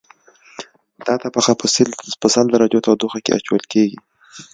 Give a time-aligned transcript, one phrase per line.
[1.05, 1.53] دا طبقه
[2.21, 3.99] په سل درجو تودوخه کې اچول کیږي